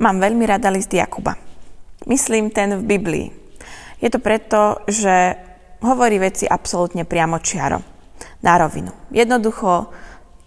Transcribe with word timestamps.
Mám 0.00 0.16
veľmi 0.16 0.48
rada 0.48 0.72
list 0.72 0.96
Jakuba. 0.96 1.36
Myslím 2.08 2.48
ten 2.48 2.72
v 2.72 2.88
Biblii. 2.88 3.26
Je 4.00 4.08
to 4.08 4.16
preto, 4.16 4.80
že 4.88 5.36
hovorí 5.84 6.16
veci 6.16 6.48
absolútne 6.48 7.04
priamo 7.04 7.36
čiaro. 7.36 7.84
Na 8.40 8.56
rovinu. 8.56 8.88
Jednoducho 9.12 9.92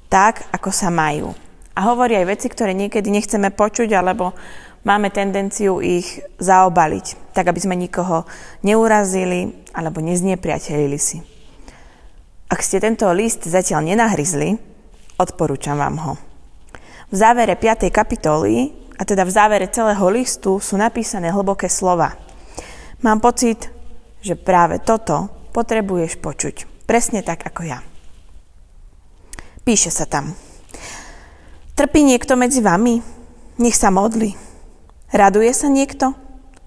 tak, 0.09 0.49
ako 0.49 0.73
sa 0.73 0.89
majú. 0.89 1.37
A 1.77 1.85
hovorí 1.85 2.17
aj 2.17 2.33
veci, 2.33 2.49
ktoré 2.49 2.73
niekedy 2.73 3.13
nechceme 3.13 3.53
počuť, 3.53 3.93
alebo 3.93 4.33
máme 4.81 5.13
tendenciu 5.13 5.85
ich 5.85 6.17
zaobaliť, 6.41 7.37
tak 7.37 7.53
aby 7.53 7.59
sme 7.61 7.77
nikoho 7.77 8.25
neurazili 8.65 9.53
alebo 9.77 10.01
neznepriatelili 10.01 10.97
si. 10.97 11.21
Ak 12.49 12.65
ste 12.65 12.81
tento 12.81 13.05
list 13.13 13.45
zatiaľ 13.45 13.85
nenahryzli, 13.85 14.57
odporúčam 15.21 15.77
vám 15.77 15.97
ho. 16.01 16.13
V 17.13 17.15
závere 17.21 17.53
5. 17.53 17.93
kapitoly 17.93 18.82
a 18.97 19.01
teda 19.03 19.25
v 19.25 19.35
závere 19.35 19.67
celého 19.69 20.05
listu 20.13 20.61
sú 20.61 20.77
napísané 20.77 21.33
hlboké 21.33 21.65
slova. 21.69 22.13
Mám 23.01 23.19
pocit, 23.19 23.67
že 24.23 24.39
práve 24.39 24.79
toto 24.79 25.27
potrebuješ 25.51 26.21
počuť. 26.21 26.55
Presne 26.87 27.25
tak 27.25 27.43
ako 27.43 27.61
ja. 27.67 27.79
Píše 29.63 29.91
sa 29.91 30.03
tam. 30.07 30.35
Trpí 31.73 32.05
niekto 32.05 32.37
medzi 32.37 32.61
vami? 32.61 33.01
Nech 33.57 33.75
sa 33.75 33.89
modli. 33.89 34.35
Raduje 35.13 35.51
sa 35.55 35.71
niekto? 35.71 36.13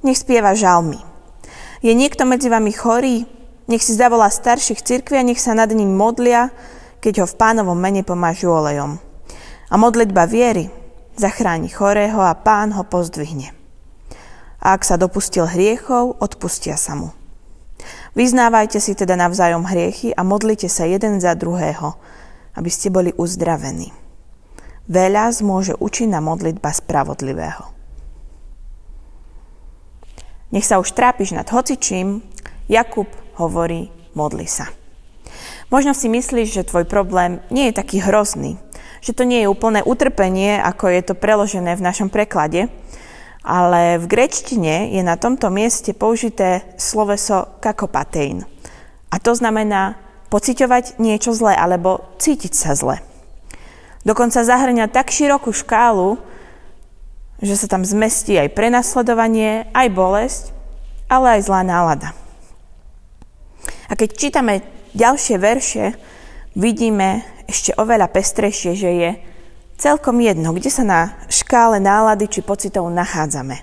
Nech 0.03 0.19
spieva 0.19 0.55
žalmy. 0.57 0.99
Je 1.85 1.93
niekto 1.93 2.25
medzi 2.25 2.49
vami 2.49 2.73
chorý? 2.73 3.29
Nech 3.67 3.83
si 3.83 3.93
zavolá 3.95 4.31
starších 4.31 4.83
cirkvi 4.83 5.19
a 5.19 5.27
nech 5.27 5.43
sa 5.43 5.55
nad 5.55 5.71
ním 5.75 5.95
modlia, 5.95 6.55
keď 7.03 7.23
ho 7.23 7.27
v 7.27 7.39
pánovom 7.39 7.77
mene 7.77 8.07
pomážu 8.07 8.51
olejom. 8.51 8.99
A 9.67 9.75
modlitba 9.75 10.31
viery 10.31 10.71
zachráni 11.17 11.73
chorého 11.73 12.21
a 12.21 12.37
pán 12.37 12.73
ho 12.77 12.85
pozdvihne. 12.85 13.53
A 14.61 14.77
ak 14.77 14.85
sa 14.85 15.01
dopustil 15.01 15.49
hriechov, 15.49 16.21
odpustia 16.21 16.77
sa 16.77 16.97
mu. 16.97 17.13
Vyznávajte 18.17 18.81
si 18.81 18.97
teda 18.97 19.17
navzájom 19.17 19.69
hriechy 19.69 20.17
a 20.17 20.25
modlite 20.25 20.73
sa 20.73 20.89
jeden 20.89 21.21
za 21.21 21.37
druhého, 21.37 21.97
aby 22.57 22.71
ste 22.73 22.89
boli 22.89 23.13
uzdravení. 23.13 23.93
Veľa 24.89 25.29
zmôže 25.35 25.77
účinná 25.77 26.25
modlitba 26.25 26.73
spravodlivého. 26.73 27.77
Nech 30.55 30.65
sa 30.65 30.79
už 30.81 30.95
trápiš 30.95 31.35
nad 31.35 31.45
hocičím, 31.51 32.23
Jakub 32.71 33.11
hovorí, 33.37 33.93
modli 34.15 34.47
sa. 34.49 34.71
Možno 35.69 35.93
si 35.93 36.07
myslíš, 36.07 36.49
že 36.55 36.69
tvoj 36.71 36.87
problém 36.87 37.43
nie 37.51 37.69
je 37.69 37.79
taký 37.79 37.99
hrozný, 37.99 38.57
že 39.07 39.15
to 39.15 39.23
nie 39.23 39.47
je 39.47 39.53
úplné 39.53 39.87
utrpenie, 39.87 40.59
ako 40.59 40.91
je 40.91 41.03
to 41.07 41.15
preložené 41.15 41.79
v 41.79 41.87
našom 41.87 42.11
preklade, 42.11 42.67
ale 43.47 44.03
v 44.03 44.11
grečtine 44.11 44.91
je 44.91 44.99
na 45.07 45.15
tomto 45.15 45.47
mieste 45.47 45.95
použité 45.95 46.67
sloveso 46.75 47.47
kakopatein. 47.63 48.43
A 49.15 49.23
to 49.23 49.39
znamená 49.39 49.95
pociťovať 50.27 50.99
niečo 50.99 51.31
zlé 51.31 51.55
alebo 51.55 52.03
cítiť 52.19 52.51
sa 52.51 52.75
zle. 52.75 52.99
Dokonca 54.03 54.43
zahrňa 54.43 54.91
tak 54.91 55.15
širokú 55.15 55.55
škálu, 55.55 56.19
že 57.39 57.55
sa 57.55 57.71
tam 57.71 57.87
zmestí 57.87 58.35
aj 58.35 58.59
prenasledovanie, 58.59 59.71
aj 59.71 59.89
bolesť, 59.95 60.45
ale 61.07 61.39
aj 61.39 61.47
zlá 61.47 61.63
nálada. 61.63 62.11
A 63.87 63.95
keď 63.95 64.19
čítame 64.19 64.67
ďalšie 64.99 65.39
verše, 65.39 65.95
vidíme, 66.59 67.23
ešte 67.47 67.75
oveľa 67.79 68.11
pestrejšie, 68.11 68.73
že 68.75 68.91
je 68.91 69.11
celkom 69.79 70.19
jedno, 70.19 70.51
kde 70.53 70.71
sa 70.71 70.83
na 70.83 71.01
škále 71.31 71.79
nálady 71.79 72.27
či 72.27 72.41
pocitov 72.43 72.91
nachádzame. 72.91 73.63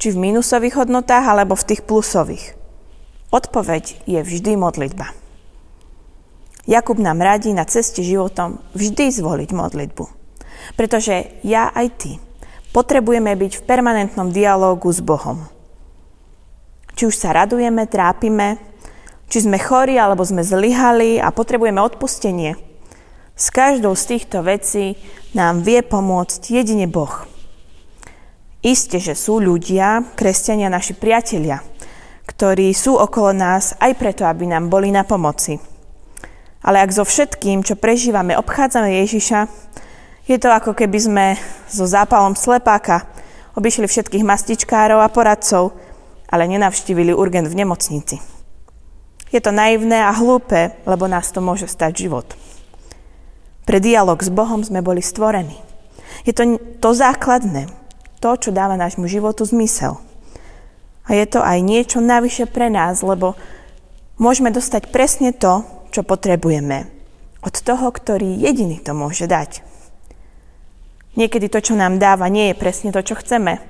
Či 0.00 0.16
v 0.16 0.30
minusových 0.30 0.80
hodnotách, 0.80 1.26
alebo 1.28 1.52
v 1.58 1.66
tých 1.74 1.84
plusových. 1.84 2.56
Odpoveď 3.34 4.08
je 4.08 4.20
vždy 4.24 4.56
modlitba. 4.56 5.12
Jakub 6.64 6.96
nám 6.96 7.20
radí 7.20 7.52
na 7.52 7.66
ceste 7.66 8.00
životom 8.00 8.62
vždy 8.72 9.10
zvoliť 9.10 9.50
modlitbu. 9.52 10.04
Pretože 10.78 11.40
ja 11.42 11.72
aj 11.72 11.86
ty 11.98 12.12
potrebujeme 12.70 13.32
byť 13.34 13.52
v 13.60 13.66
permanentnom 13.66 14.30
dialógu 14.30 14.92
s 14.92 15.02
Bohom. 15.02 15.50
Či 16.94 17.10
už 17.10 17.16
sa 17.16 17.32
radujeme, 17.32 17.88
trápime, 17.88 18.60
či 19.30 19.46
sme 19.46 19.56
chorí 19.56 19.96
alebo 19.96 20.22
sme 20.22 20.44
zlyhali 20.46 21.18
a 21.18 21.34
potrebujeme 21.34 21.80
odpustenie– 21.82 22.54
s 23.40 23.48
každou 23.48 23.96
z 23.96 24.04
týchto 24.04 24.44
vecí 24.44 25.00
nám 25.32 25.64
vie 25.64 25.80
pomôcť 25.80 26.60
jedine 26.60 26.84
Boh. 26.84 27.24
Isté, 28.60 29.00
že 29.00 29.16
sú 29.16 29.40
ľudia, 29.40 30.12
kresťania, 30.12 30.68
naši 30.68 30.92
priatelia, 30.92 31.64
ktorí 32.28 32.68
sú 32.76 33.00
okolo 33.00 33.32
nás 33.32 33.72
aj 33.80 33.96
preto, 33.96 34.28
aby 34.28 34.44
nám 34.44 34.68
boli 34.68 34.92
na 34.92 35.08
pomoci. 35.08 35.56
Ale 36.60 36.84
ak 36.84 36.92
so 36.92 37.08
všetkým, 37.08 37.64
čo 37.64 37.80
prežívame, 37.80 38.36
obchádzame 38.36 39.00
Ježiša, 39.08 39.48
je 40.28 40.36
to 40.36 40.52
ako 40.52 40.76
keby 40.76 41.00
sme 41.00 41.26
so 41.64 41.88
zápalom 41.88 42.36
slepáka 42.36 43.08
obišli 43.56 43.88
všetkých 43.88 44.20
mastičkárov 44.20 45.00
a 45.00 45.08
poradcov, 45.08 45.72
ale 46.28 46.44
nenavštívili 46.44 47.16
urgent 47.16 47.48
v 47.48 47.64
nemocnici. 47.64 48.20
Je 49.32 49.40
to 49.40 49.48
naivné 49.48 50.04
a 50.04 50.12
hlúpe, 50.12 50.76
lebo 50.84 51.08
nás 51.08 51.32
to 51.32 51.40
môže 51.40 51.64
stať 51.72 52.04
život. 52.04 52.28
Pre 53.70 53.78
dialog 53.78 54.18
s 54.18 54.34
Bohom 54.34 54.66
sme 54.66 54.82
boli 54.82 54.98
stvorení. 54.98 55.54
Je 56.26 56.34
to 56.34 56.58
to 56.82 56.90
základné, 56.90 57.70
to, 58.18 58.34
čo 58.34 58.50
dáva 58.50 58.74
nášmu 58.74 59.06
životu 59.06 59.46
zmysel. 59.46 60.02
A 61.06 61.14
je 61.14 61.22
to 61.30 61.38
aj 61.38 61.62
niečo 61.62 62.02
navyše 62.02 62.50
pre 62.50 62.66
nás, 62.66 62.98
lebo 63.06 63.38
môžeme 64.18 64.50
dostať 64.50 64.90
presne 64.90 65.30
to, 65.30 65.62
čo 65.94 66.02
potrebujeme. 66.02 66.90
Od 67.46 67.54
toho, 67.62 67.94
ktorý 67.94 68.42
jediný 68.42 68.82
to 68.82 68.90
môže 68.90 69.30
dať. 69.30 69.62
Niekedy 71.14 71.46
to, 71.46 71.62
čo 71.62 71.78
nám 71.78 72.02
dáva, 72.02 72.26
nie 72.26 72.50
je 72.50 72.58
presne 72.58 72.90
to, 72.90 73.06
čo 73.06 73.22
chceme. 73.22 73.62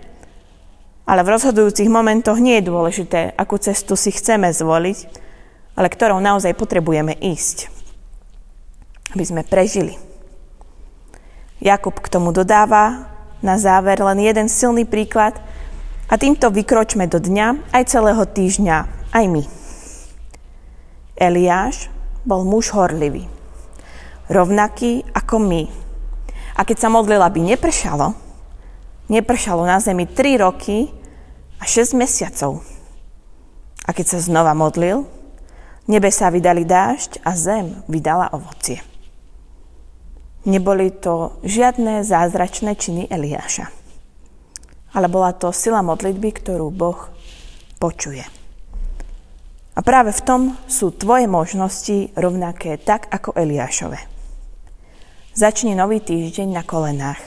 Ale 1.04 1.20
v 1.28 1.32
rozhodujúcich 1.36 1.92
momentoch 1.92 2.40
nie 2.40 2.56
je 2.56 2.72
dôležité, 2.72 3.36
akú 3.36 3.60
cestu 3.60 4.00
si 4.00 4.16
chceme 4.16 4.48
zvoliť, 4.48 4.98
ale 5.76 5.92
ktorou 5.92 6.24
naozaj 6.24 6.56
potrebujeme 6.56 7.12
ísť 7.20 7.79
aby 9.14 9.24
sme 9.26 9.42
prežili. 9.42 9.98
Jakub 11.60 11.96
k 12.00 12.08
tomu 12.08 12.32
dodáva 12.32 13.10
na 13.44 13.60
záver 13.60 14.00
len 14.00 14.20
jeden 14.24 14.48
silný 14.48 14.88
príklad 14.88 15.36
a 16.08 16.16
týmto 16.16 16.48
vykročme 16.48 17.04
do 17.06 17.20
dňa 17.20 17.72
aj 17.72 17.82
celého 17.88 18.24
týždňa, 18.24 18.76
aj 19.12 19.24
my. 19.28 19.44
Eliáš 21.20 21.92
bol 22.24 22.48
muž 22.48 22.72
horlivý, 22.72 23.28
rovnaký 24.32 25.04
ako 25.12 25.36
my. 25.36 25.62
A 26.56 26.64
keď 26.64 26.76
sa 26.80 26.88
modlil, 26.92 27.20
aby 27.20 27.44
nepršalo, 27.44 28.12
nepršalo 29.12 29.62
na 29.64 29.80
zemi 29.80 30.08
3 30.08 30.44
roky 30.44 30.88
a 31.60 31.64
6 31.68 31.96
mesiacov. 31.96 32.64
A 33.84 33.92
keď 33.92 34.16
sa 34.16 34.18
znova 34.20 34.56
modlil, 34.56 35.04
nebesá 35.88 36.28
vydali 36.28 36.64
dážď 36.64 37.20
a 37.24 37.32
zem 37.36 37.80
vydala 37.88 38.32
ovocie. 38.32 38.89
Neboli 40.48 40.88
to 40.88 41.36
žiadne 41.44 42.00
zázračné 42.00 42.72
činy 42.72 43.12
Eliáša. 43.12 43.68
Ale 44.96 45.06
bola 45.12 45.36
to 45.36 45.52
sila 45.52 45.84
modlitby, 45.84 46.32
ktorú 46.40 46.72
Boh 46.72 47.12
počuje. 47.76 48.24
A 49.76 49.80
práve 49.84 50.10
v 50.12 50.24
tom 50.24 50.42
sú 50.66 50.92
tvoje 50.96 51.30
možnosti 51.30 52.10
rovnaké 52.18 52.80
tak 52.80 53.06
ako 53.12 53.36
Eliášove. 53.36 54.00
Začni 55.36 55.78
nový 55.78 56.02
týždeň 56.02 56.48
na 56.50 56.66
kolenách 56.66 57.22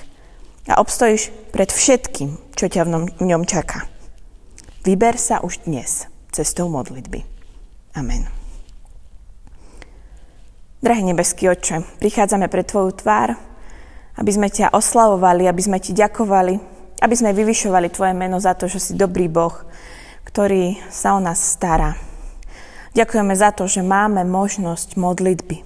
a 0.68 0.78
obstojíš 0.84 1.32
pred 1.56 1.72
všetkým, 1.72 2.36
čo 2.54 2.66
ťa 2.68 2.84
v 2.84 2.90
ňom 3.24 3.44
čaká. 3.48 3.88
Vyber 4.84 5.16
sa 5.16 5.40
už 5.40 5.64
dnes 5.64 6.12
cestou 6.36 6.68
modlitby. 6.68 7.24
Amen. 7.96 8.43
Drahý 10.84 11.16
nebeský 11.16 11.48
oče, 11.48 11.80
prichádzame 12.04 12.52
pre 12.52 12.68
Tvoju 12.68 12.92
tvár, 12.92 13.40
aby 14.20 14.32
sme 14.36 14.52
ťa 14.52 14.76
oslavovali, 14.76 15.48
aby 15.48 15.62
sme 15.64 15.80
Ti 15.80 15.96
ďakovali, 15.96 16.60
aby 17.00 17.16
sme 17.16 17.32
vyvyšovali 17.32 17.88
Tvoje 17.88 18.12
meno 18.12 18.36
za 18.44 18.52
to, 18.52 18.68
že 18.68 18.92
si 18.92 19.00
dobrý 19.00 19.32
Boh, 19.32 19.56
ktorý 20.28 20.76
sa 20.92 21.16
o 21.16 21.24
nás 21.24 21.40
stará. 21.40 21.96
Ďakujeme 23.00 23.32
za 23.32 23.56
to, 23.56 23.64
že 23.64 23.80
máme 23.80 24.28
možnosť 24.28 25.00
modlitby, 25.00 25.64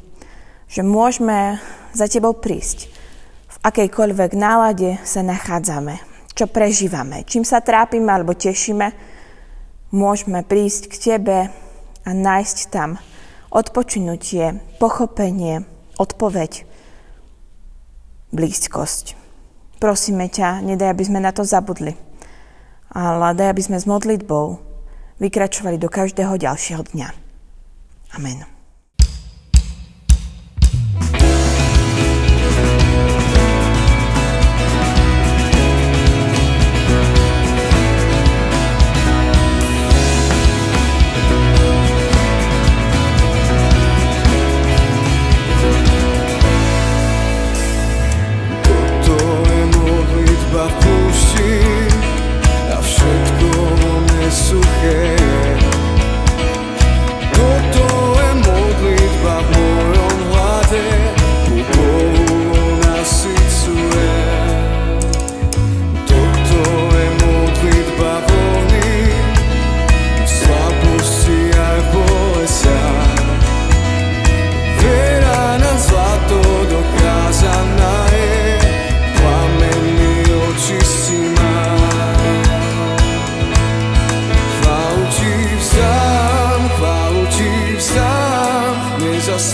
že 0.69 0.85
môžeme 0.85 1.57
za 1.97 2.05
Tebou 2.05 2.37
prísť 2.37 2.85
v 3.49 3.57
akejkoľvek 3.65 4.37
nálade 4.37 5.01
sa 5.01 5.25
nachádzame, 5.25 5.97
čo 6.37 6.45
prežívame, 6.45 7.25
čím 7.25 7.41
sa 7.41 7.57
trápime 7.65 8.13
alebo 8.13 8.37
tešíme, 8.37 8.93
môžeme 9.97 10.45
prísť 10.45 10.93
k 10.93 10.95
Tebe 11.01 11.49
a 12.05 12.09
nájsť 12.13 12.57
tam 12.69 13.01
odpočinutie, 13.53 14.59
pochopenie, 14.81 15.63
odpoveď, 15.97 16.67
blízkosť. 18.33 19.15
Prosíme 19.77 20.27
ťa, 20.27 20.65
nedaj, 20.65 20.89
aby 20.91 21.03
sme 21.05 21.19
na 21.21 21.29
to 21.31 21.45
zabudli, 21.45 21.93
ale 22.91 23.37
daj, 23.37 23.53
aby 23.53 23.61
sme 23.61 23.77
s 23.77 23.85
modlitbou 23.85 24.57
vykračovali 25.21 25.77
do 25.77 25.89
každého 25.89 26.37
ďalšieho 26.37 26.81
dňa. 26.93 27.09
Amen. 28.17 28.56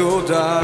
to 0.00 0.22
die. 0.26 0.59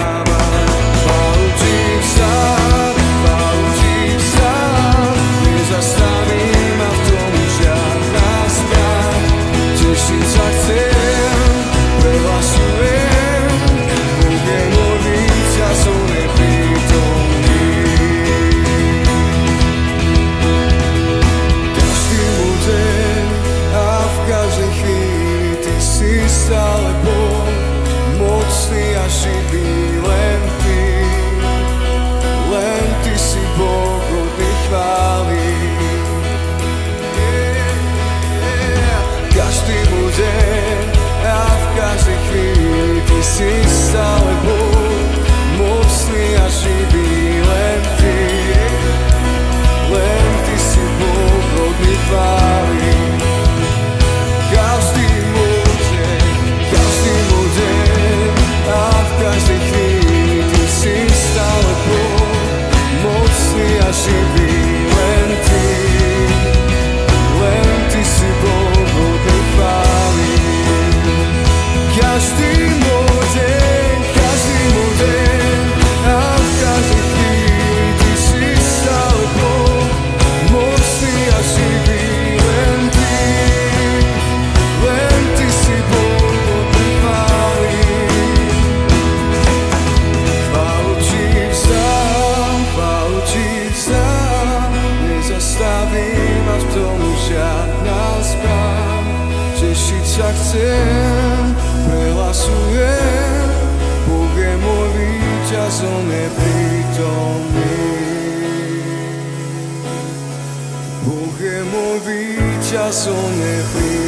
Je 112.87 113.65
prítomný. 113.75 114.06